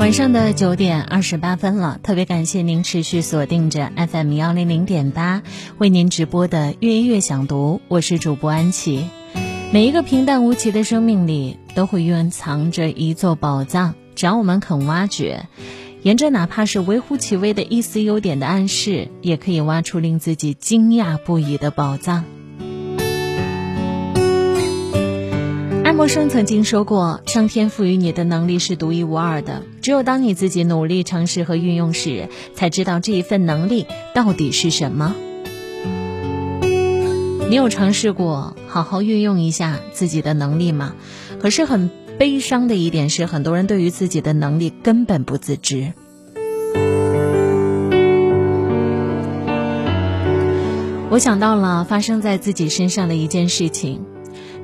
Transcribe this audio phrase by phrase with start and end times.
[0.00, 5.42] 晚上的九点二十八分了，特别感谢您持续锁定着 FM 幺零零点八
[5.76, 9.04] 为您直播的月月想读，我是主播安琪。
[9.70, 15.44] 每一个平淡无奇的生命里，都会蕴藏着一座宝藏，只要我们肯挖掘，
[16.02, 22.24] 沿着哪怕是微乎其微的一丝优点的暗示，也可以挖出令自己惊讶不已的宝藏。
[26.00, 35.14] 默生曾经说过：“上天赋予你的能力是独一无二的，只有当你自己努力尝试和运用时，才知道这一份能力到底是什么。”
[37.50, 40.94] 你有尝试过好好运用一下自己的能力吗？
[41.38, 45.92] 可是很悲伤的一点是，很多人对于自己的能力根本不自知。
[51.10, 54.00] 我想到了发生在自己身上的一件事情。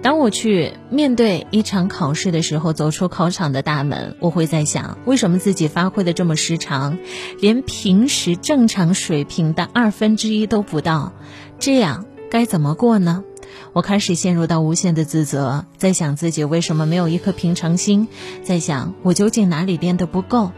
[0.03, 6.99] 当我去面对一场考试的时候，走出考场的大门，我会在想，为什么自己发挥的这么失常，
[7.41, 11.13] 连平时正常水平的二分之一都不到，
[11.59, 13.25] 这样该怎么过呢？
[13.73, 18.09] 我开始陷入到无限的自责，在想自己为什么没有一颗平常心，
[18.43, 20.53] 在想我究竟哪里练得不够。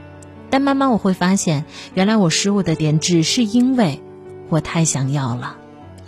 [0.51, 4.03] 但慢慢我会发现，原来我失误的点只是因为
[4.49, 5.58] 我太想要了。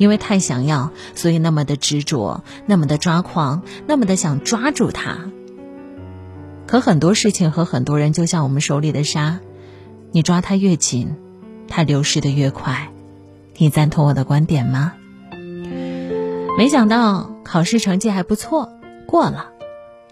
[0.01, 5.31] 因为太想要，所以那么的执着，那么的抓狂，那么的想抓住它。
[6.67, 9.41] 可很多事情和很多人就像我们手里的沙，
[10.11, 11.17] 你抓它越紧，
[11.69, 12.89] 它流失的越快。
[13.59, 14.95] 你赞同我的观点吗？
[16.57, 18.71] 没想到考试成绩还不错，
[19.07, 19.51] 过了。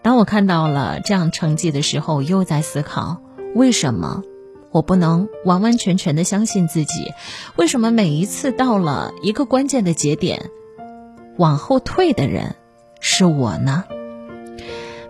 [0.03, 3.23] 当我看到了这样成绩的时候，我又在思考
[3.55, 4.23] 为什么。
[4.71, 7.13] 我不能完完全全的相信自己，
[7.57, 10.51] 为什么每一次到了一个关键的节点，
[11.37, 12.57] 往后退的人
[13.01, 13.85] 是我呢？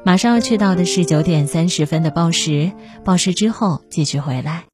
[0.04, 2.72] 马上要去到的是九点三十分的报时，
[3.04, 4.64] 报时之后继续回来。